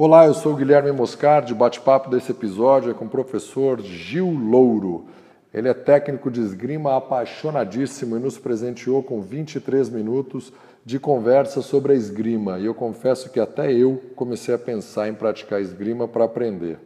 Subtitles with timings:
[0.00, 1.52] Olá, eu sou Guilherme Moscardi.
[1.52, 5.06] Bate-papo desse episódio é com o professor Gil Louro.
[5.52, 10.52] Ele é técnico de esgrima apaixonadíssimo e nos presenteou com 23 minutos
[10.84, 12.60] de conversa sobre a esgrima.
[12.60, 16.78] E eu confesso que até eu comecei a pensar em praticar esgrima para aprender.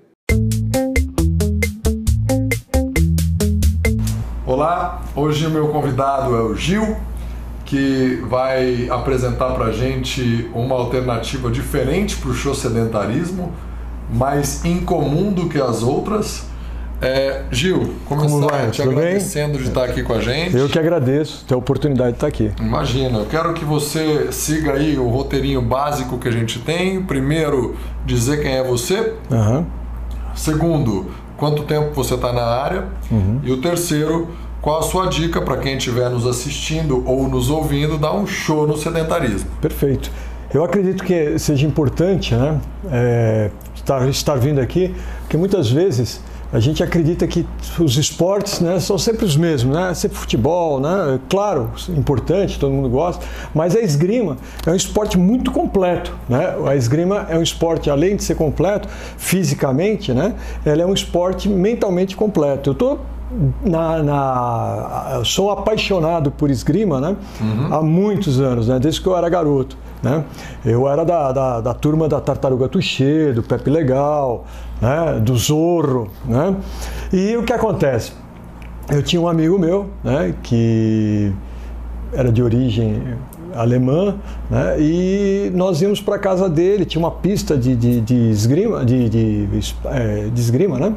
[4.47, 6.97] Olá, hoje o meu convidado é o Gil,
[7.73, 13.51] que vai apresentar para a gente uma alternativa diferente para o show sedentarismo,
[14.13, 16.45] mais incomum do que as outras.
[17.01, 18.71] É, Gil, começar Como vai?
[18.71, 19.63] te Tudo agradecendo bem?
[19.63, 20.55] de estar aqui com a gente.
[20.55, 22.53] Eu que agradeço ter a oportunidade de estar aqui.
[22.61, 27.03] Imagina, eu quero que você siga aí o roteirinho básico que a gente tem.
[27.03, 29.15] Primeiro, dizer quem é você.
[29.31, 29.65] Aham.
[30.35, 31.07] Segundo,
[31.39, 32.85] quanto tempo você está na área.
[33.11, 33.41] Uhum.
[33.43, 34.29] E o terceiro,
[34.63, 38.67] qual a sua dica para quem estiver nos assistindo ou nos ouvindo dar um show
[38.67, 39.51] no sedentarismo.
[39.61, 40.11] Perfeito.
[40.55, 42.61] Eu acredito que seja importante né,
[42.91, 46.21] é, estar, estar vindo aqui, porque muitas vezes
[46.53, 47.47] a gente acredita que
[47.81, 49.95] os esportes né, são sempre os mesmos, né?
[49.95, 51.19] Sempre futebol, né?
[51.31, 56.55] Claro, importante, todo mundo gosta, mas a esgrima é um esporte muito completo, né?
[56.67, 60.35] A esgrima é um esporte, além de ser completo fisicamente, né?
[60.63, 62.69] Ela é um esporte mentalmente completo.
[62.69, 63.01] Eu estou
[63.65, 67.17] na, na, eu sou apaixonado por esgrima né?
[67.71, 68.79] há muitos anos, né?
[68.79, 69.77] desde que eu era garoto.
[70.03, 70.25] Né?
[70.65, 74.45] Eu era da, da, da turma da Tartaruga Tuxê, do Pepe Legal,
[74.81, 75.21] né?
[75.21, 76.11] do Zorro.
[76.25, 76.57] Né?
[77.13, 78.13] E o que acontece?
[78.91, 80.35] Eu tinha um amigo meu né?
[80.43, 81.33] que
[82.13, 83.03] era de origem
[83.55, 84.17] alemã,
[84.51, 84.77] né?
[84.81, 89.09] e nós íamos para a casa dele, tinha uma pista de, de, de esgrima, de,
[89.09, 89.49] de,
[89.85, 90.95] é, de esgrima, né?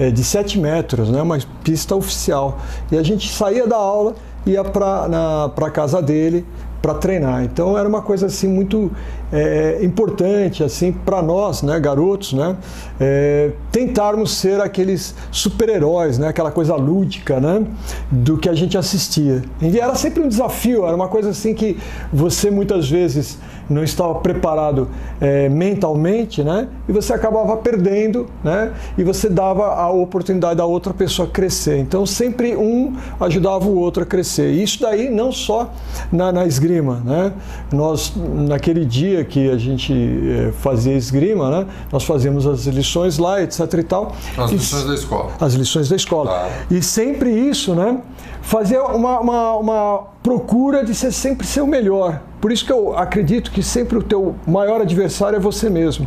[0.00, 1.20] É, de 7 metros, né?
[1.20, 2.58] uma pista oficial.
[2.90, 4.14] E a gente saía da aula,
[4.46, 6.46] ia para a casa dele
[6.80, 7.44] para treinar.
[7.44, 8.90] Então era uma coisa assim muito
[9.30, 12.56] é, importante assim para nós, né, garotos, né,
[12.98, 17.64] é, tentarmos ser aqueles super-heróis, né, aquela coisa lúdica, né,
[18.10, 19.42] do que a gente assistia.
[19.60, 21.78] E era sempre um desafio, era uma coisa assim que
[22.12, 23.38] você muitas vezes
[23.70, 24.88] não estava preparado
[25.20, 30.92] é, mentalmente, né, e você acabava perdendo, né, e você dava a oportunidade da outra
[30.92, 31.78] pessoa crescer.
[31.78, 34.52] Então sempre um ajudava o outro a crescer.
[34.52, 35.72] E isso daí não só
[36.10, 37.32] na, na esgrima, né,
[37.72, 41.66] nós naquele dia que a gente é, fazia esgrima, né?
[41.92, 44.12] Nós fazíamos as lições lá, etc e tal.
[44.36, 45.30] As e, lições da escola.
[45.40, 46.30] As lições da escola.
[46.30, 46.48] Tá.
[46.70, 47.98] E sempre isso, né?
[48.42, 52.20] Fazer uma, uma, uma, procura de ser sempre ser o melhor.
[52.40, 56.06] Por isso que eu acredito que sempre o teu maior adversário é você mesmo.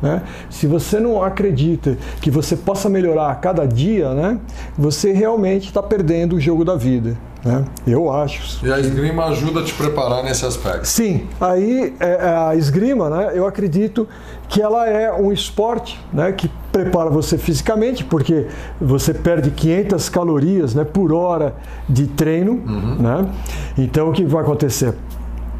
[0.00, 0.22] Né?
[0.50, 4.38] Se você não acredita que você possa melhorar a cada dia, né?
[4.76, 7.16] você realmente está perdendo o jogo da vida.
[7.44, 7.64] Né?
[7.86, 8.64] Eu acho.
[8.64, 10.86] E a esgrima ajuda a te preparar nesse aspecto.
[10.86, 14.06] Sim, aí é, a esgrima, né, eu acredito
[14.48, 18.46] que ela é um esporte né, que prepara você fisicamente, porque
[18.80, 21.56] você perde 500 calorias né, por hora
[21.88, 22.52] de treino.
[22.52, 22.96] Uhum.
[22.96, 23.28] Né?
[23.76, 24.94] Então o que vai acontecer?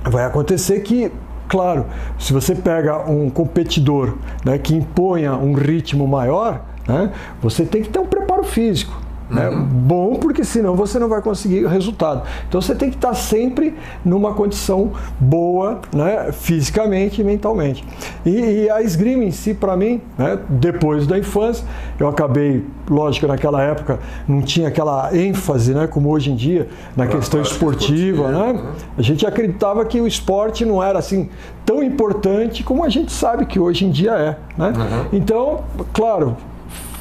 [0.04, 1.10] Vai acontecer que
[1.48, 1.84] claro,
[2.18, 7.10] se você pega um competidor né, que imponha um ritmo maior, né,
[7.42, 9.01] você tem que ter um preparo físico.
[9.32, 9.48] Né?
[9.48, 9.64] Uhum.
[9.64, 12.22] Bom, porque senão você não vai conseguir o resultado.
[12.48, 16.30] Então você tem que estar sempre numa condição boa, né?
[16.32, 17.84] fisicamente e mentalmente.
[18.26, 20.38] E, e a esgrima em si, para mim, né?
[20.48, 21.66] depois da infância,
[21.98, 23.98] eu acabei, lógico, naquela época
[24.28, 25.86] não tinha aquela ênfase, né?
[25.86, 28.28] como hoje em dia, na pra questão esportiva.
[28.28, 28.52] Né?
[28.52, 28.72] Uhum.
[28.98, 31.30] A gente acreditava que o esporte não era assim
[31.64, 34.36] tão importante como a gente sabe que hoje em dia é.
[34.58, 34.72] Né?
[34.76, 35.06] Uhum.
[35.12, 35.60] Então,
[35.92, 36.36] claro,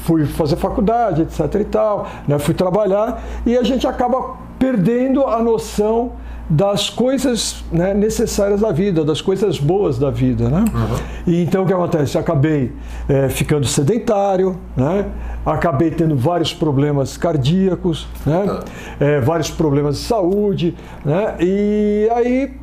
[0.02, 2.38] fui fazer faculdade, etc e tal, né?
[2.38, 6.12] fui trabalhar e a gente acaba perdendo a noção
[6.48, 10.64] das coisas né, necessárias da vida, das coisas boas da vida, né?
[10.74, 10.98] Uhum.
[11.26, 12.18] E então o que acontece?
[12.18, 12.72] Acabei
[13.08, 15.06] é, ficando sedentário, né?
[15.46, 18.42] Acabei tendo vários problemas cardíacos, né?
[18.42, 18.58] Uhum.
[19.00, 20.74] É, vários problemas de saúde,
[21.04, 21.36] né?
[21.40, 22.61] E aí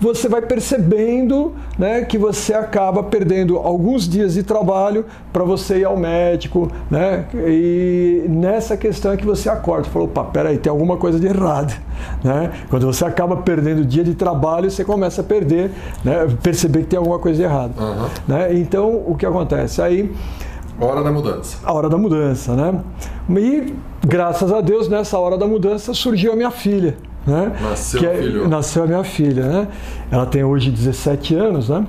[0.00, 5.84] você vai percebendo né, que você acaba perdendo alguns dias de trabalho para você ir
[5.84, 7.26] ao médico, né?
[7.34, 11.74] E nessa questão é que você acorda, falou, opa, peraí, tem alguma coisa de errado,
[12.22, 12.52] né?
[12.70, 15.70] Quando você acaba perdendo o dia de trabalho, você começa a perder,
[16.04, 18.08] né, perceber que tem alguma coisa de errado, uhum.
[18.26, 18.54] né?
[18.54, 19.82] Então, o que acontece?
[19.82, 20.12] Aí
[20.80, 21.58] Hora da mudança.
[21.64, 22.80] A hora da mudança, né?
[23.30, 26.96] E graças a Deus, nessa hora da mudança surgiu a minha filha.
[27.28, 27.52] Né?
[27.60, 29.68] Nasceu, que é, nasceu a minha filha, né?
[30.10, 31.86] Ela tem hoje 17 anos, né?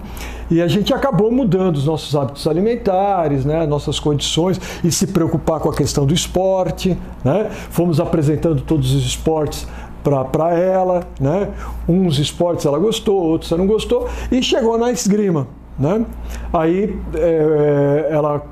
[0.51, 3.65] E a gente acabou mudando os nossos hábitos alimentares, né?
[3.65, 7.49] Nossas condições e se preocupar com a questão do esporte, né?
[7.69, 9.65] Fomos apresentando todos os esportes
[10.03, 11.49] para ela, né?
[11.87, 15.47] Uns esportes ela gostou, outros ela não gostou e chegou na esgrima.
[15.77, 16.05] né?
[16.51, 18.43] Aí é, ela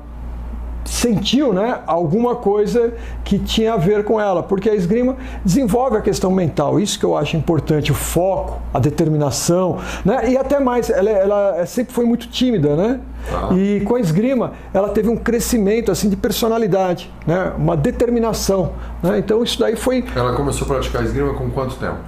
[0.88, 6.00] sentiu né, alguma coisa que tinha a ver com ela, porque a esgrima desenvolve a
[6.00, 10.88] questão mental, isso que eu acho importante, o foco, a determinação, né, e até mais,
[10.88, 13.00] ela, ela sempre foi muito tímida, né,
[13.30, 13.54] ah.
[13.54, 19.18] e com a esgrima ela teve um crescimento assim de personalidade, né, uma determinação, né,
[19.18, 20.04] então isso daí foi...
[20.16, 21.98] Ela começou a praticar esgrima com quanto tempo?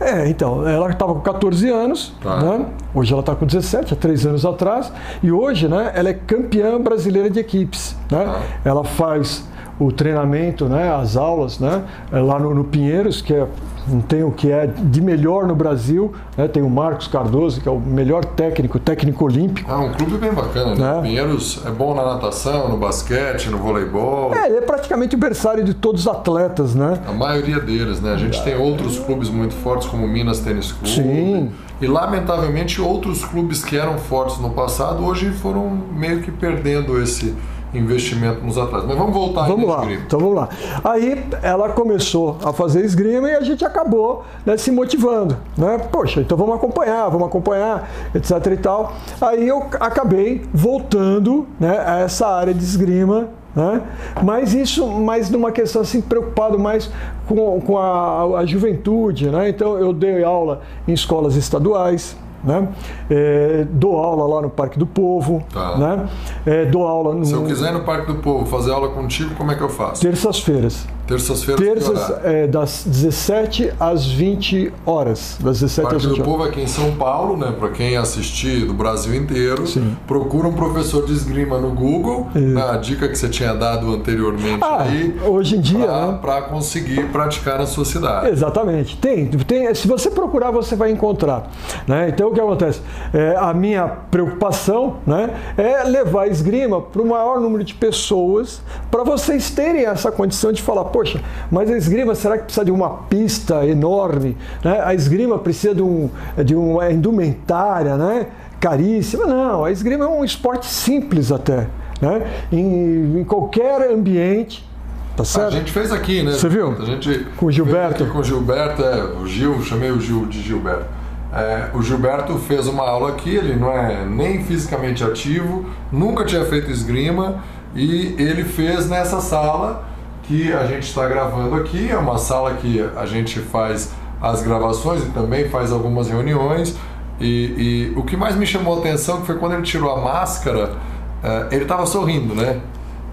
[0.00, 2.40] É, então, ela estava com 14 anos, tá.
[2.40, 2.66] né?
[2.94, 4.90] hoje ela está com 17, há três anos atrás,
[5.22, 7.94] e hoje né, ela é campeã brasileira de equipes.
[8.10, 8.24] Né?
[8.24, 8.40] Tá.
[8.64, 9.46] Ela faz
[9.80, 11.82] o treinamento, né, as aulas, né,
[12.12, 13.48] lá no, no Pinheiros, que é
[13.86, 16.12] não tem o que é de melhor no Brasil.
[16.36, 16.46] Né?
[16.48, 19.70] Tem o Marcos Cardoso, que é o melhor técnico, técnico olímpico.
[19.70, 20.94] É um clube bem bacana, né?
[20.96, 21.02] né?
[21.02, 24.34] Pinheiros é bom na natação, no basquete, no voleibol.
[24.34, 27.00] É, ele é praticamente o berçário de todos os atletas, né?
[27.06, 28.12] A maioria deles, né?
[28.12, 30.88] A gente tem outros clubes muito fortes, como o Minas Tênis Clube.
[30.88, 31.50] Sim.
[31.80, 37.34] E lamentavelmente outros clubes que eram fortes no passado hoje foram meio que perdendo esse
[37.74, 38.86] investimento nos atletas.
[38.86, 39.80] Mas vamos voltar vamos lá.
[39.80, 40.02] Esgrima.
[40.06, 40.48] Então vamos lá.
[40.84, 45.78] Aí ela começou a fazer esgrima e a gente acabou né, se motivando, né?
[45.90, 48.92] Poxa, então vamos acompanhar, vamos acompanhar, etc e tal.
[49.20, 53.82] Aí eu acabei voltando, né, a essa área de esgrima né?
[54.22, 56.90] Mas isso, mais numa questão assim, preocupado mais
[57.26, 59.28] com, com a, a juventude.
[59.28, 59.48] Né?
[59.48, 62.68] Então eu dei aula em escolas estaduais, né?
[63.10, 65.42] É, dou aula lá no Parque do Povo.
[65.52, 65.76] Tá.
[65.76, 66.08] Né?
[66.46, 67.24] É, dou aula no...
[67.24, 69.68] Se eu quiser ir no Parque do Povo fazer aula contigo, como é que eu
[69.68, 70.02] faço?
[70.02, 70.86] Terças-feiras.
[71.10, 75.36] Terças-feiras Terças, é, das 17 às 20 horas.
[75.40, 77.52] Das 17 Parque às 20 do Povo aqui em São Paulo, né?
[77.58, 79.96] Para quem assistir do Brasil inteiro, Sim.
[80.06, 82.62] procura um professor de esgrima no Google, né?
[82.62, 85.18] a dica que você tinha dado anteriormente ah, aí.
[85.26, 86.18] Hoje em dia.
[86.22, 86.46] Para né?
[86.48, 88.28] conseguir praticar na sua cidade.
[88.28, 88.96] Exatamente.
[88.96, 89.74] Tem, tem.
[89.74, 91.50] Se você procurar, você vai encontrar.
[91.88, 92.10] Né?
[92.10, 92.80] Então o que acontece?
[93.12, 98.62] É, a minha preocupação né, é levar a esgrima para o maior número de pessoas
[98.90, 101.20] para vocês terem essa condição de falar, poxa,
[101.50, 104.36] mas a esgrima será que precisa de uma pista enorme?
[104.62, 104.82] Né?
[104.84, 106.10] A esgrima precisa de, um,
[106.44, 108.26] de uma indumentária né?
[108.60, 109.24] caríssima?
[109.24, 111.68] Não, a esgrima é um esporte simples até.
[112.02, 112.30] Né?
[112.52, 114.68] Em, em qualquer ambiente,
[115.16, 115.48] Tá certo?
[115.48, 116.32] A gente fez aqui, né?
[116.32, 116.70] Você viu?
[116.80, 118.06] A gente com o Gilberto.
[118.06, 120.86] com o Gilberto, é, o Gil, chamei o Gil de Gilberto.
[121.34, 126.44] É, o Gilberto fez uma aula aqui, ele não é nem fisicamente ativo, nunca tinha
[126.44, 127.42] feito esgrima
[127.74, 129.89] e ele fez nessa sala
[130.30, 131.90] que a gente está gravando aqui.
[131.90, 133.90] É uma sala que a gente faz
[134.22, 136.76] as gravações e também faz algumas reuniões.
[137.20, 140.76] E, e o que mais me chamou a atenção foi quando ele tirou a máscara,
[141.22, 142.60] uh, ele estava sorrindo, né?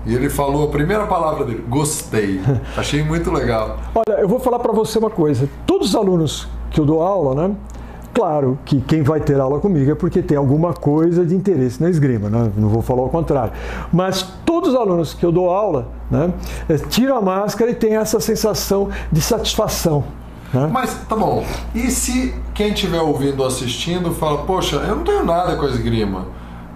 [0.06, 2.40] E ele falou a primeira palavra dele, gostei.
[2.78, 3.80] Achei muito legal.
[3.96, 5.50] Olha, eu vou falar para você uma coisa.
[5.66, 7.56] Todos os alunos que eu dou aula, né?
[8.18, 11.88] Claro que quem vai ter aula comigo é porque tem alguma coisa de interesse na
[11.88, 12.52] esgrima, né?
[12.58, 13.54] não vou falar o contrário.
[13.94, 16.34] Mas todos os alunos que eu dou aula né,
[16.68, 20.04] é, tiram a máscara e tem essa sensação de satisfação.
[20.52, 20.68] Né?
[20.72, 25.24] Mas tá bom, e se quem estiver ouvindo ou assistindo fala, poxa, eu não tenho
[25.24, 26.26] nada com a esgrima,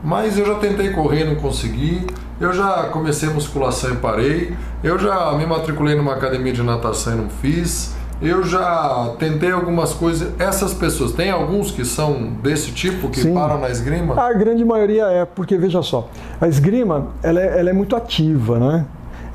[0.03, 2.05] mas eu já tentei correr e não consegui,
[2.39, 7.15] eu já comecei musculação e parei, eu já me matriculei numa academia de natação e
[7.15, 10.31] não fiz, eu já tentei algumas coisas.
[10.39, 13.33] Essas pessoas, tem alguns que são desse tipo, que Sim.
[13.33, 14.19] param na esgrima?
[14.21, 16.09] A grande maioria é, porque veja só,
[16.39, 18.85] a esgrima ela é, ela é muito ativa, né?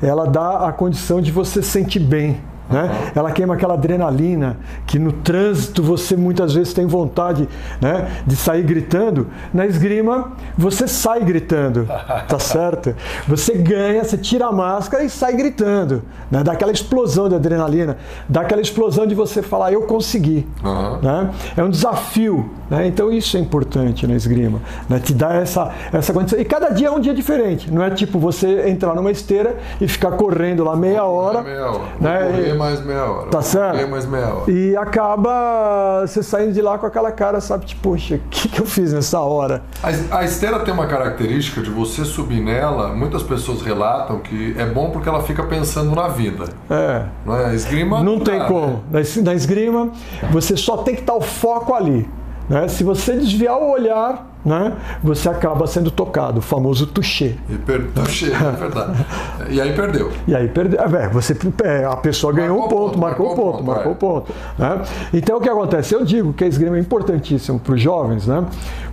[0.01, 2.39] Ela dá a condição de você sentir bem.
[2.69, 3.11] Né?
[3.15, 7.47] Ela queima aquela adrenalina que no trânsito você muitas vezes tem vontade
[7.79, 9.27] né, de sair gritando.
[9.53, 11.87] Na esgrima você sai gritando,
[12.27, 12.95] tá certo?
[13.27, 16.03] Você ganha, você tira a máscara e sai gritando.
[16.29, 16.43] Né?
[16.43, 17.97] Dá aquela explosão de adrenalina,
[18.27, 20.47] dá aquela explosão de você falar, eu consegui.
[20.63, 20.99] Uhum.
[21.01, 21.31] Né?
[21.55, 22.51] É um desafio.
[22.69, 22.87] Né?
[22.87, 24.59] Então isso é importante na esgrima.
[24.89, 24.99] Né?
[24.99, 26.39] Te dá essa, essa condição.
[26.39, 27.71] E cada dia é um dia diferente.
[27.71, 31.41] Não é tipo você entrar numa esteira e ficar correndo lá meia hora.
[31.41, 31.83] Meia hora.
[31.99, 32.56] Né?
[32.57, 33.29] Mais meia hora.
[33.29, 33.87] Tá certo?
[33.89, 34.51] mais meia hora.
[34.51, 38.59] E acaba você saindo de lá com aquela cara, sabe, tipo, poxa, o que, que
[38.59, 39.63] eu fiz nessa hora?
[39.81, 44.65] A, a esteira tem uma característica de você subir nela, muitas pessoas relatam que é
[44.65, 46.45] bom porque ela fica pensando na vida.
[46.69, 47.05] É.
[47.25, 47.55] Não é?
[47.55, 48.03] Esgrima.
[48.03, 48.83] Não, tem dá, como.
[48.91, 49.01] Né?
[49.23, 49.91] Na esgrima,
[50.31, 52.09] você só tem que estar o foco ali.
[52.49, 52.67] Né?
[52.67, 54.71] Se você desviar o olhar, né,
[55.03, 57.35] você acaba sendo tocado, o famoso touché.
[57.49, 57.87] E per...
[57.93, 59.05] Touché, é verdade.
[59.49, 60.09] E aí perdeu.
[60.25, 60.79] E aí perdeu.
[60.79, 63.91] É, você, é, a pessoa ganhou marcou um ponto, ponto, marcou, marcou ponto, ponto, marcou
[63.91, 63.95] é.
[63.95, 64.33] ponto.
[64.57, 64.81] Né?
[65.13, 65.93] Então o que acontece?
[65.93, 68.45] Eu digo que a esgrima é importantíssimo para os jovens, né?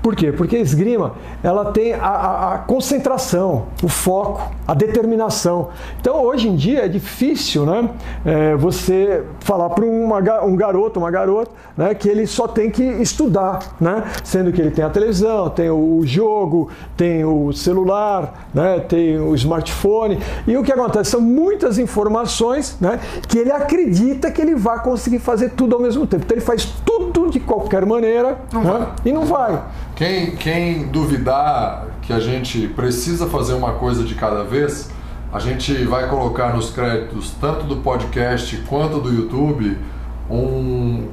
[0.02, 0.32] Por quê?
[0.32, 5.68] Porque a esgrima ela tem a, a, a concentração, o foco, a determinação.
[6.00, 7.90] Então hoje em dia é difícil, né?
[8.25, 13.76] É, você falar para um garoto, uma garota, né, que ele só tem que estudar,
[13.80, 14.02] né?
[14.25, 18.80] Sendo que ele tem a televisão televisão, tem o jogo, tem o celular, né?
[18.80, 20.18] tem o smartphone.
[20.46, 21.10] E o que acontece?
[21.10, 23.00] São muitas informações né?
[23.28, 26.24] que ele acredita que ele vai conseguir fazer tudo ao mesmo tempo.
[26.24, 28.88] Então ele faz tudo de qualquer maneira né?
[29.04, 29.62] e não vai.
[29.96, 34.90] Quem, quem duvidar que a gente precisa fazer uma coisa de cada vez,
[35.32, 39.76] a gente vai colocar nos créditos, tanto do podcast quanto do YouTube,
[40.30, 41.08] um,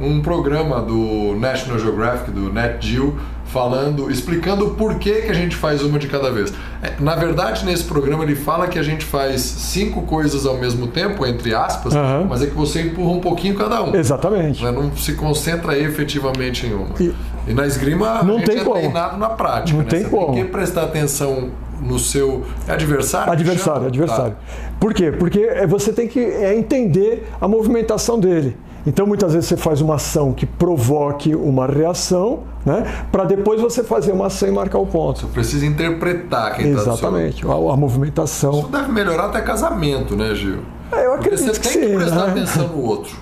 [0.00, 3.18] um programa do National Geographic, do Net Geo,
[3.50, 6.52] falando, explicando o porquê que a gente faz uma de cada vez.
[6.82, 10.86] É, na verdade, nesse programa ele fala que a gente faz cinco coisas ao mesmo
[10.86, 12.26] tempo, entre aspas, uhum.
[12.28, 13.94] mas é que você empurra um pouquinho cada um.
[13.94, 14.64] Exatamente.
[14.64, 14.70] Né?
[14.70, 16.94] Não se concentra efetivamente em uma.
[17.00, 17.14] E,
[17.48, 18.76] e na esgrima não a gente tem é como.
[18.76, 19.76] treinado na prática.
[19.76, 19.90] Não né?
[19.90, 20.34] tem você como.
[20.34, 23.32] tem que prestar atenção no seu adversário?
[23.32, 24.32] Adversário, adversário.
[24.32, 24.70] Tá.
[24.78, 25.10] Por quê?
[25.10, 28.56] Porque você tem que é, entender a movimentação dele.
[28.86, 33.04] Então muitas vezes você faz uma ação que provoque uma reação, né?
[33.12, 35.20] Para depois você fazer uma ação e marcar o ponto.
[35.20, 38.58] Você precisa interpretar quem está Exatamente, a, a, movimentação.
[38.58, 40.60] Isso deve melhorar até casamento, né, Gil?
[40.92, 42.30] É, eu acredito Porque você que tem sim, que prestar né?
[42.32, 43.16] atenção no outro.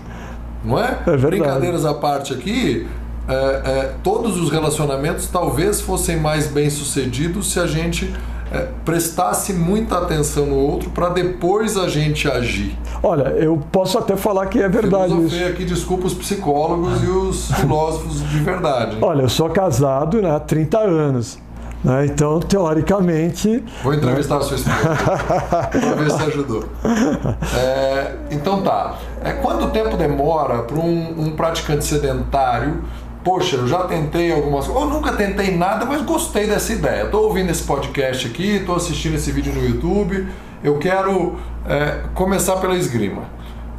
[0.65, 0.99] Não é?
[1.07, 1.17] É.
[1.17, 2.87] Brincadeiras à parte aqui,
[3.29, 8.13] é, é, todos os relacionamentos talvez fossem mais bem sucedidos se a gente
[8.53, 12.77] é, prestasse muita atenção no outro para depois a gente agir.
[13.03, 15.49] Olha, eu posso até falar que é verdade Filosofei isso.
[15.51, 18.99] aqui, desculpa os psicólogos e os filósofos de verdade.
[19.01, 21.39] Olha, eu sou casado né, há 30 anos.
[21.83, 22.07] Né?
[22.07, 23.63] Então, teoricamente.
[23.85, 24.41] Vou entrevistar né?
[24.41, 24.79] a sua esposa
[25.71, 26.65] para ver se ajudou.
[27.57, 28.97] É, então tá.
[29.23, 32.83] É, quanto tempo demora para um, um praticante sedentário
[33.29, 37.03] poxa, eu já tentei algumas coisas, ou nunca tentei nada, mas gostei dessa ideia.
[37.03, 40.27] Estou ouvindo esse podcast aqui, estou assistindo esse vídeo no YouTube,
[40.65, 41.37] eu quero
[41.69, 43.25] é, começar pela esgrima.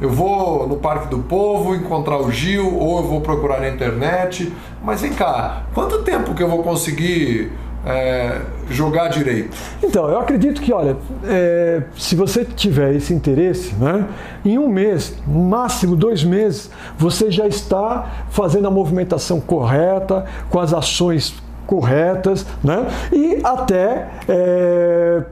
[0.00, 4.52] Eu vou no Parque do Povo encontrar o Gil, ou eu vou procurar na internet.
[4.84, 7.50] Mas vem cá, quanto tempo que eu vou conseguir
[7.84, 9.56] é, jogar direito?
[9.82, 14.06] Então, eu acredito que, olha, é, se você tiver esse interesse, né,
[14.44, 20.72] em um mês, máximo dois meses, você já está fazendo a movimentação correta, com as
[20.72, 21.34] ações
[21.66, 25.22] corretas, né, e até é,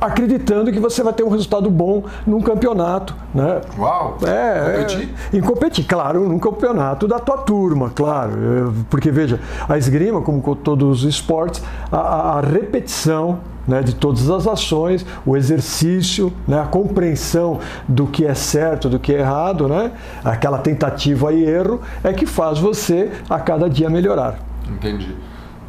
[0.00, 3.60] acreditando que você vai ter um resultado bom num campeonato, né?
[3.78, 4.18] Uau!
[4.22, 5.14] É, competir?
[5.32, 8.32] É, em competir, claro, num campeonato da tua turma, claro.
[8.32, 13.94] É, porque veja, a esgrima, como com todos os esportes, a, a repetição né, de
[13.94, 19.20] todas as ações, o exercício, né, a compreensão do que é certo, do que é
[19.20, 19.92] errado, né,
[20.24, 24.38] aquela tentativa e erro, é que faz você a cada dia melhorar.
[24.68, 25.14] Entendi.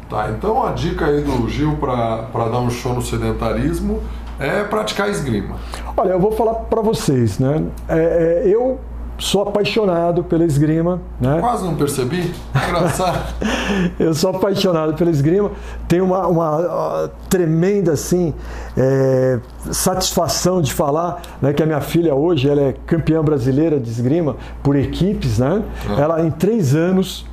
[0.08, 4.00] Tá, então a dica aí do Gil para dar um show no sedentarismo
[4.38, 5.56] é praticar esgrima.
[5.96, 7.64] Olha, eu vou falar para vocês, né?
[7.88, 8.78] É, é, eu
[9.18, 11.00] sou apaixonado pela esgrima.
[11.20, 11.38] Né?
[11.40, 12.34] Quase não percebi.
[12.54, 13.34] Engraçado.
[13.98, 15.50] eu sou apaixonado pela esgrima.
[15.86, 18.34] Tenho uma, uma, uma tremenda assim,
[18.76, 19.38] é,
[19.70, 24.36] satisfação de falar né, que a minha filha hoje ela é campeã brasileira de esgrima
[24.62, 25.38] por equipes.
[25.38, 25.62] Né?
[25.88, 26.00] Ah.
[26.00, 27.26] Ela em três anos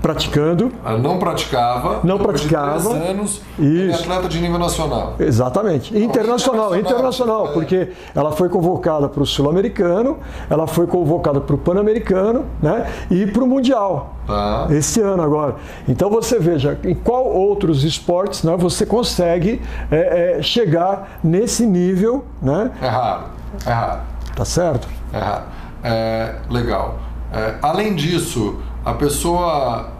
[0.00, 0.72] praticando.
[0.84, 2.00] Ela não praticava.
[2.04, 2.94] Não praticava.
[2.94, 3.40] De anos.
[3.58, 3.90] Isso.
[3.90, 5.14] É atleta de nível nacional.
[5.18, 5.92] Exatamente.
[5.92, 7.52] Não, internacional, internacional, internacional é.
[7.52, 10.18] porque ela foi convocada para o sul-americano,
[10.48, 12.90] ela foi convocada para o pan-americano, né?
[13.10, 14.16] E para o mundial.
[14.26, 14.66] Tá.
[14.70, 15.56] Esse ano agora.
[15.88, 18.56] Então você veja em qual outros esportes, né?
[18.58, 19.60] Você consegue
[19.90, 22.70] é, é, chegar nesse nível, né?
[22.80, 23.24] É raro.
[23.66, 24.00] É raro.
[24.36, 24.88] Tá certo?
[25.12, 25.44] É raro.
[25.82, 26.98] É, legal.
[27.32, 29.90] É, além disso a pessoa.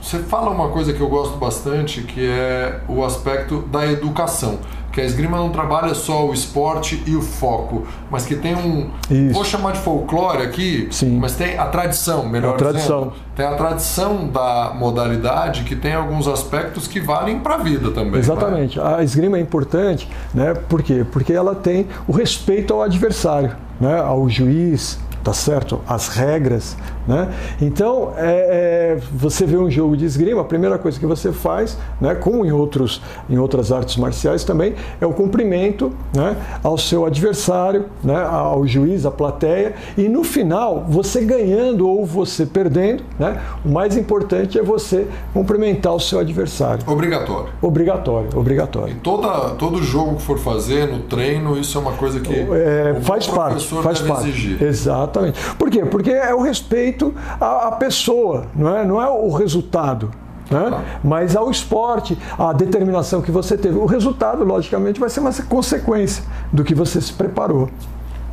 [0.00, 4.58] Você fala uma coisa que eu gosto bastante, que é o aspecto da educação.
[4.92, 8.90] Que a esgrima não trabalha só o esporte e o foco, mas que tem um.
[9.08, 9.34] Isso.
[9.34, 11.18] Vou chamar de folclore aqui, Sim.
[11.18, 12.98] mas tem a tradição, melhor a tradição.
[12.98, 13.16] dizendo.
[13.36, 18.18] Tem a tradição da modalidade que tem alguns aspectos que valem para a vida também.
[18.18, 18.78] Exatamente.
[18.78, 18.96] Né?
[18.96, 20.54] A esgrima é importante, né?
[20.54, 21.06] Por quê?
[21.08, 24.00] Porque ela tem o respeito ao adversário, né?
[24.00, 25.80] ao juiz, tá certo?
[25.86, 26.76] As regras,
[27.10, 27.28] né?
[27.60, 31.76] Então, é, é, você vê um jogo de esgrima, a primeira coisa que você faz,
[32.00, 37.04] né, como em, outros, em outras artes marciais também, é o cumprimento né, ao seu
[37.04, 43.40] adversário, né, ao juiz, à plateia, e no final, você ganhando ou você perdendo, né,
[43.64, 46.84] o mais importante é você cumprimentar o seu adversário.
[46.86, 47.50] Obrigatório.
[47.60, 48.92] Obrigatório, obrigatório.
[48.94, 53.00] E toda, todo jogo que for fazer no treino, isso é uma coisa que é,
[53.02, 54.28] faz parte, faz parte.
[54.28, 54.62] Exigir.
[54.62, 55.40] Exatamente.
[55.58, 55.84] Por quê?
[55.84, 56.99] Porque é o respeito
[57.40, 60.10] à, à pessoa, não é, não é o resultado.
[60.50, 60.84] Né?
[61.04, 63.78] Mas ao esporte, a determinação que você teve.
[63.78, 67.68] O resultado, logicamente, vai ser uma consequência do que você se preparou.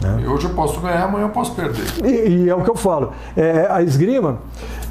[0.02, 0.28] Né?
[0.28, 1.86] Hoje eu posso ganhar, amanhã eu posso perder.
[2.04, 3.14] E, e é o que eu falo.
[3.36, 4.40] É, a esgrima,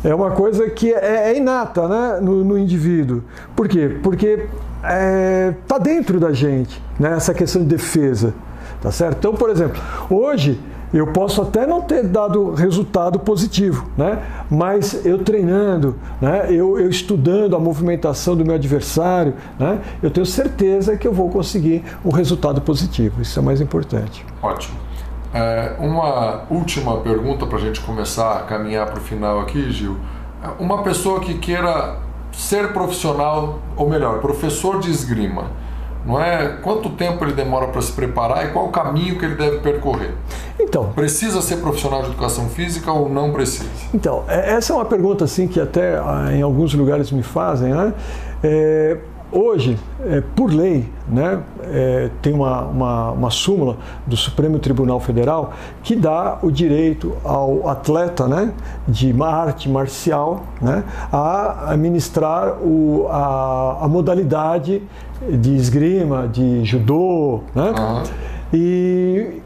[0.05, 3.23] é uma coisa que é, é inata né, no, no, indivíduo.
[3.55, 3.99] Por quê?
[4.03, 8.35] Porque está é, tá dentro da gente né, essa questão de defesa.
[8.81, 9.17] Tá certo?
[9.19, 9.81] Então, por exemplo,
[10.11, 10.61] hoje
[10.93, 14.23] eu posso até não ter dado resultado positivo, né?
[14.51, 16.47] mas eu treinando, né?
[16.51, 19.81] eu, eu estudando a movimentação do meu adversário, né?
[20.03, 23.21] eu tenho certeza que eu vou conseguir um resultado positivo.
[23.21, 24.25] Isso é mais importante.
[24.43, 24.77] Ótimo.
[25.35, 29.97] É, uma última pergunta para a gente começar a caminhar para o final aqui, Gil.
[30.59, 31.97] Uma pessoa que queira
[32.33, 35.47] ser profissional, ou melhor, professor de esgrima,
[36.07, 36.59] não é?
[36.63, 40.13] Quanto tempo ele demora para se preparar e qual o caminho que ele deve percorrer?
[40.59, 43.69] Então, precisa ser profissional de educação física ou não precisa?
[43.93, 47.75] Então, é, essa é uma pergunta assim que até ah, em alguns lugares me fazem,
[47.75, 47.93] né?
[48.43, 48.97] É,
[49.33, 55.53] hoje, é, por lei, né, é, tem uma, uma, uma, súmula do Supremo Tribunal Federal
[55.83, 58.53] que dá o direito ao atleta né,
[58.87, 64.83] de uma arte marcial né, a administrar o, a, a modalidade
[65.31, 67.41] de esgrima, de judô.
[67.55, 67.71] Né?
[67.71, 68.03] Uhum.
[68.53, 69.43] E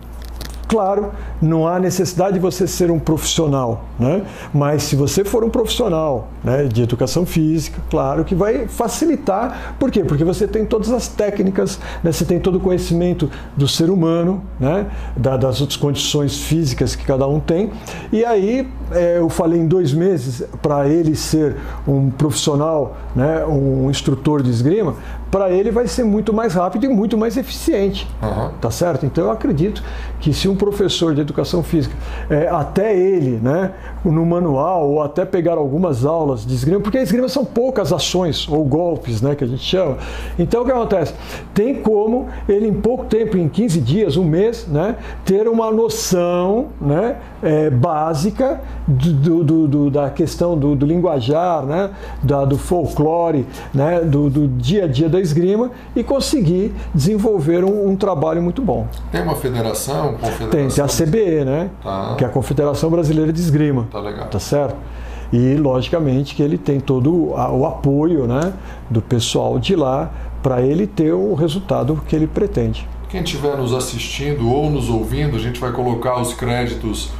[0.71, 1.11] Claro,
[1.43, 4.23] não há necessidade de você ser um profissional, né?
[4.55, 9.75] mas se você for um profissional né, de educação física, claro que vai facilitar.
[9.81, 10.05] Por quê?
[10.05, 12.13] Porque você tem todas as técnicas, né?
[12.13, 14.87] você tem todo o conhecimento do ser humano, né?
[15.17, 17.73] Da, das outras condições físicas que cada um tem.
[18.13, 23.91] E aí, é, eu falei em dois meses para ele ser um profissional, né, um
[23.91, 24.95] instrutor de esgrima,
[25.31, 28.09] para ele vai ser muito mais rápido e muito mais eficiente.
[28.23, 28.51] Uhum.
[28.61, 29.07] Tá certo?
[29.07, 29.83] Então eu acredito
[30.21, 31.95] que se um professor de educação física,
[32.29, 33.73] é, até ele, né,
[34.05, 38.49] no manual, ou até pegar algumas aulas de esgrima, porque a esgrima são poucas ações
[38.49, 39.99] ou golpes, né, que a gente chama.
[40.39, 41.15] Então o que acontece?
[41.55, 46.69] Tem como ele em pouco tempo, em 15 dias, um mês, né, ter uma noção
[46.81, 51.91] né, é, básica do, do, do, da questão do, do linguajar, né,
[52.23, 57.89] da, do folclore, né, do, do dia a dia da esgrima e conseguir desenvolver um,
[57.89, 58.87] um trabalho muito bom.
[59.11, 60.10] Tem uma federação?
[60.51, 61.71] Tem, tem a CBE, né?
[61.83, 62.15] Tá.
[62.17, 63.89] Que é a Confederação Brasileira de Esgrima.
[63.91, 64.29] Tá legal.
[64.29, 64.77] Tá certo?
[65.33, 68.53] E, logicamente, que ele tem todo o apoio né,
[68.89, 70.11] do pessoal de lá
[70.43, 72.89] para ele ter o resultado que ele pretende.
[73.09, 77.11] Quem estiver nos assistindo ou nos ouvindo, a gente vai colocar os créditos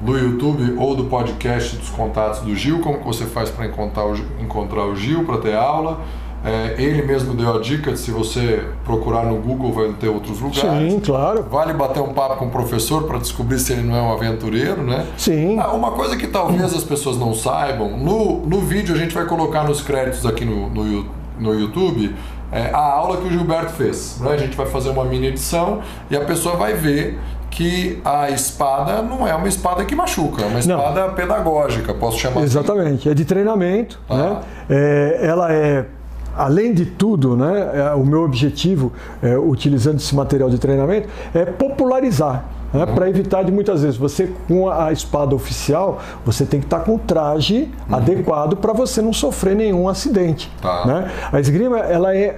[0.00, 4.06] do YouTube ou do podcast dos contatos do Gil, como que você faz para encontrar,
[4.40, 6.00] encontrar o Gil para ter aula.
[6.46, 10.38] É, ele mesmo deu a dica de se você procurar no Google vai ter outros
[10.38, 10.92] lugares.
[10.92, 11.44] Sim, claro.
[11.50, 14.80] Vale bater um papo com o professor para descobrir se ele não é um aventureiro,
[14.80, 15.06] né?
[15.16, 15.58] Sim.
[15.58, 19.26] Ah, uma coisa que talvez as pessoas não saibam, no, no vídeo a gente vai
[19.26, 21.06] colocar nos créditos aqui no, no,
[21.36, 22.14] no YouTube
[22.52, 24.18] é, a aula que o Gilberto fez.
[24.20, 24.30] Né?
[24.30, 27.18] A gente vai fazer uma mini edição e a pessoa vai ver
[27.50, 31.14] que a espada não é uma espada que machuca, é uma espada não.
[31.14, 33.10] pedagógica, posso chamar Exatamente, assim?
[33.10, 33.98] é de treinamento.
[34.08, 34.14] Ah.
[34.14, 34.40] Né?
[34.68, 35.86] É, ela é
[36.36, 41.44] além de tudo, né, é, o meu objetivo, é, utilizando esse material de treinamento, é
[41.44, 42.44] popularizar.
[42.72, 42.94] Né, uhum.
[42.94, 46.84] Para evitar de muitas vezes você com a espada oficial, você tem que estar tá
[46.84, 47.96] com o traje uhum.
[47.96, 50.50] adequado para você não sofrer nenhum acidente.
[50.60, 50.84] Tá.
[50.84, 51.10] Né?
[51.32, 52.36] A esgrima ela, é,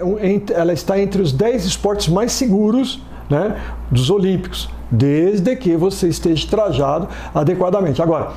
[0.55, 3.57] ela está entre os 10 esportes mais seguros né,
[3.91, 8.01] dos Olímpicos, desde que você esteja trajado adequadamente.
[8.01, 8.31] Agora,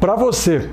[0.00, 0.68] para você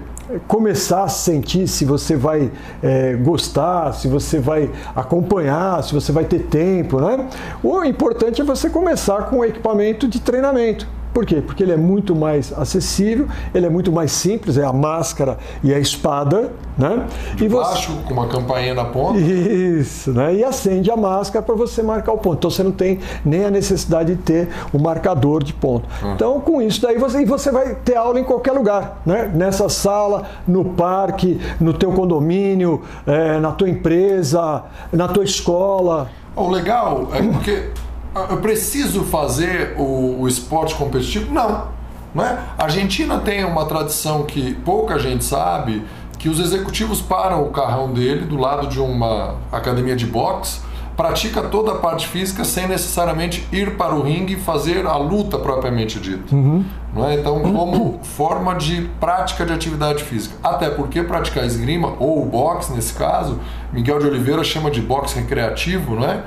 [0.47, 6.25] começar a sentir se você vai é, gostar, se você vai acompanhar, se você vai
[6.25, 7.27] ter tempo, né?
[7.63, 10.87] O importante é você começar com o equipamento de treinamento.
[11.13, 11.41] Por quê?
[11.45, 15.73] Porque ele é muito mais acessível, ele é muito mais simples, é a máscara e
[15.73, 17.05] a espada, né?
[17.35, 18.03] De e baixo, você...
[18.03, 19.19] com uma campainha na ponta.
[19.19, 20.35] Isso, né?
[20.35, 22.37] E acende a máscara para você marcar o ponto.
[22.37, 25.87] Então você não tem nem a necessidade de ter o marcador de ponto.
[26.03, 26.13] Hum.
[26.13, 29.29] Então com isso daí você, você vai ter aula em qualquer lugar, né?
[29.33, 36.09] Nessa sala, no parque, no teu condomínio, é, na tua empresa, na tua escola.
[36.35, 41.33] O legal é porque ah, eu preciso fazer o, o esporte competitivo?
[41.33, 41.67] Não.
[42.13, 42.39] Não é?
[42.57, 45.83] A Argentina tem uma tradição que pouca gente sabe,
[46.19, 50.59] que os executivos param o carrão dele do lado de uma academia de boxe,
[50.95, 55.39] pratica toda a parte física sem necessariamente ir para o ringue e fazer a luta
[55.39, 56.35] propriamente dita.
[56.35, 56.63] Uhum.
[56.93, 57.15] Não é?
[57.15, 60.35] Então, como forma de prática de atividade física.
[60.43, 63.39] Até porque praticar esgrima, ou boxe nesse caso,
[63.71, 66.23] Miguel de Oliveira chama de boxe recreativo, não é?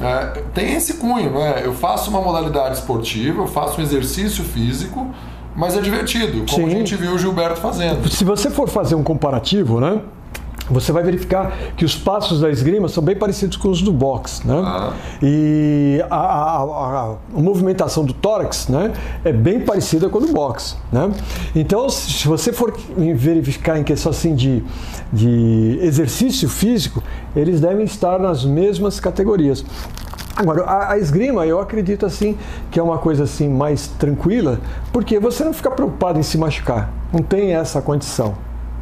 [0.00, 1.64] É, tem esse cunho, não é?
[1.64, 5.10] Eu faço uma modalidade esportiva, eu faço um exercício físico,
[5.54, 6.74] mas é divertido, como Sim.
[6.74, 8.08] a gente viu o Gilberto fazendo.
[8.10, 10.00] Se você for fazer um comparativo, né?
[10.70, 14.46] Você vai verificar que os passos da esgrima são bem parecidos com os do boxe,
[14.46, 14.62] né?
[14.64, 14.92] Ah.
[15.22, 18.92] E a, a, a, a, movimentação do tórax, né,
[19.24, 21.10] é bem parecida com a do boxe, né?
[21.54, 22.74] Então, se você for
[23.14, 24.62] verificar em questão assim de,
[25.12, 27.02] de exercício físico,
[27.34, 29.64] eles devem estar nas mesmas categorias.
[30.36, 32.36] Agora, a, a, esgrima, eu acredito assim
[32.70, 34.60] que é uma coisa assim mais tranquila,
[34.92, 38.34] porque você não fica preocupado em se machucar, não tem essa condição.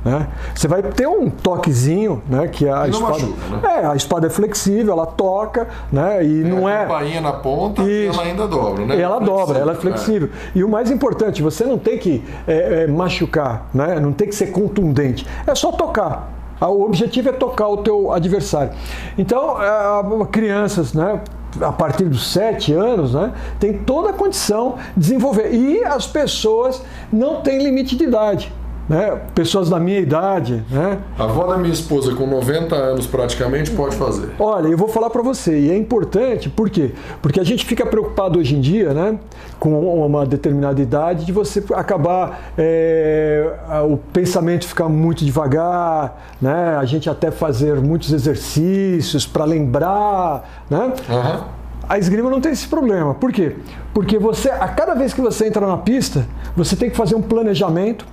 [0.05, 0.29] Né?
[0.55, 2.47] Você vai ter um toquezinho, né?
[2.49, 3.13] Que a espada.
[3.13, 3.81] Machuca, né?
[3.83, 6.23] É, a espada é flexível, ela toca, né?
[6.23, 6.85] E é, não é.
[6.85, 9.01] A na ponta e ela ainda dobra, né?
[9.01, 10.29] Ela dobra, ela é flexível.
[10.29, 10.59] É.
[10.59, 13.99] E o mais importante, você não tem que é, é, machucar, né?
[13.99, 15.27] Não tem que ser contundente.
[15.47, 16.33] É só tocar.
[16.61, 18.73] O objetivo é tocar o teu adversário.
[19.17, 21.21] Então, é, crianças, né?
[21.61, 25.55] a partir dos sete anos, né, tem toda a condição de desenvolver.
[25.55, 28.53] E as pessoas não têm limite de idade
[28.89, 29.21] né?
[29.35, 30.63] pessoas da minha idade.
[30.71, 30.99] Né?
[31.19, 34.31] A avó da minha esposa, com 90 anos praticamente, pode fazer.
[34.39, 36.93] Olha, eu vou falar para você, e é importante, por quê?
[37.23, 39.19] Porque a gente fica preocupado hoje em dia, né,
[39.59, 43.51] com uma determinada idade, de você acabar, é,
[43.89, 46.77] o pensamento ficar muito devagar, né?
[46.77, 50.65] a gente até fazer muitos exercícios para lembrar.
[50.69, 50.93] Né?
[51.09, 51.45] Uhum.
[51.89, 53.15] A esgrima não tem esse problema.
[53.15, 53.57] Por quê?
[53.93, 57.23] Porque você, a cada vez que você entra na pista, você tem que fazer um
[57.23, 58.07] planejamento,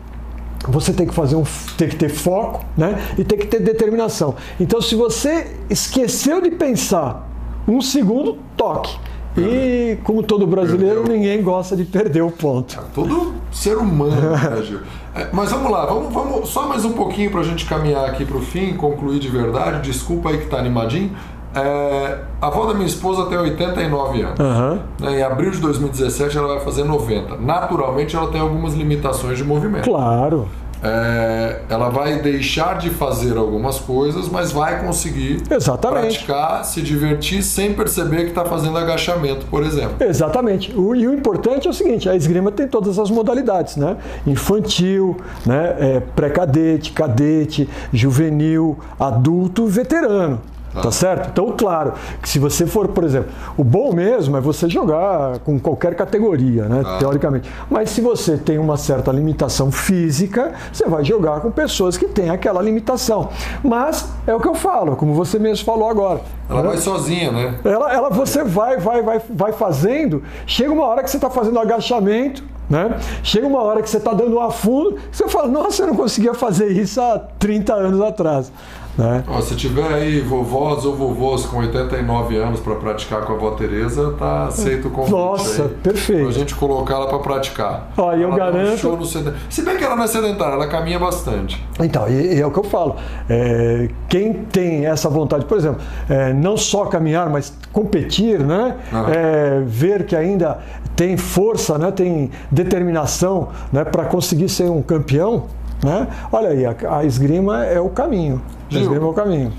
[0.67, 1.43] você tem que fazer um,
[1.77, 2.99] tem que ter foco, né?
[3.17, 4.35] E tem que ter determinação.
[4.59, 7.27] Então, se você esqueceu de pensar
[7.67, 8.97] um segundo, toque.
[9.37, 11.15] E como todo brasileiro, Perdeu.
[11.15, 12.77] ninguém gosta de perder o ponto.
[12.77, 14.79] É, todo ser humano, né, Gil?
[15.15, 18.25] É, mas vamos lá, vamos, vamos só mais um pouquinho para a gente caminhar aqui
[18.25, 19.89] para o fim, concluir de verdade.
[19.89, 21.15] Desculpa aí que tá animadinho.
[21.53, 24.39] É, a avó da minha esposa tem 89 anos.
[24.39, 25.09] Uhum.
[25.09, 27.37] Em abril de 2017 ela vai fazer 90.
[27.37, 29.89] Naturalmente ela tem algumas limitações de movimento.
[29.89, 30.47] Claro.
[30.83, 36.25] É, ela vai deixar de fazer algumas coisas, mas vai conseguir Exatamente.
[36.25, 39.95] praticar, se divertir sem perceber que está fazendo agachamento, por exemplo.
[39.99, 40.75] Exatamente.
[40.75, 43.97] O, e o importante é o seguinte: a esgrima tem todas as modalidades, né?
[44.25, 45.75] Infantil, né?
[45.79, 50.41] É, pré-cadete, cadete, juvenil, adulto, veterano.
[50.73, 50.81] Tá.
[50.81, 51.29] tá certo?
[51.31, 55.59] Então, claro, que se você for, por exemplo, o bom mesmo é você jogar com
[55.59, 56.81] qualquer categoria, né?
[56.83, 56.97] Tá.
[56.97, 57.49] Teoricamente.
[57.69, 62.29] Mas se você tem uma certa limitação física, você vai jogar com pessoas que têm
[62.29, 63.29] aquela limitação.
[63.63, 66.21] Mas é o que eu falo, como você mesmo falou agora.
[66.49, 67.59] Ela vai sozinha, né?
[67.63, 70.23] Ela, ela você vai, vai, vai, vai fazendo.
[70.45, 72.97] Chega uma hora que você está fazendo agachamento, né?
[73.21, 76.33] Chega uma hora que você está dando um afundo, você fala, nossa, eu não conseguia
[76.33, 78.51] fazer isso há 30 anos atrás.
[78.97, 79.23] Né?
[79.27, 83.51] Ó, se tiver aí vovós ou vovôs com 89 anos para praticar com a avó
[83.51, 85.11] Tereza, tá aceito o convite.
[85.11, 86.23] Nossa, aí, perfeito.
[86.23, 87.91] Pra gente colocar ela para praticar.
[87.97, 88.89] Ó, eu garanto.
[88.89, 89.05] Um.
[89.49, 91.65] Se bem que ela não é sedentária, ela caminha bastante.
[91.79, 92.95] Então, e, e é o que eu falo.
[93.29, 98.75] É, quem tem essa vontade, por exemplo, é, não só caminhar, mas competir, né?
[99.09, 100.59] É, ver que ainda
[100.95, 101.91] tem força, né?
[101.91, 103.83] tem determinação né?
[103.83, 105.45] para conseguir ser um campeão,
[105.83, 106.07] né?
[106.31, 108.41] Olha aí, a, a esgrima é o caminho.
[108.71, 109.53] Gil, esgrima é o caminho.